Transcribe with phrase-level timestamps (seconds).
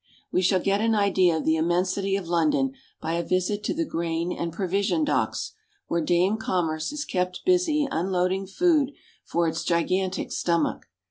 [0.31, 3.85] We shall get an idea of the immensity of London by a visit to the
[3.85, 5.53] grain and provision docks,
[5.89, 8.93] where Dame Com merce is kept busy unloading food
[9.23, 10.87] for its gigantic stomach.